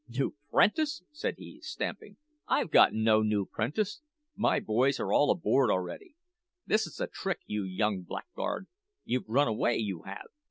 [0.09, 2.17] "`New 'prentice!' said he, stamping;
[2.49, 4.01] `I've got no new 'prentice.
[4.35, 6.15] My boys are all aboard already.
[6.65, 8.65] This is a trick, you young blackguard!
[9.05, 10.29] You've run away, you have!'